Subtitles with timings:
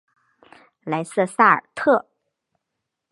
[0.83, 2.07] 莱瑟萨尔特。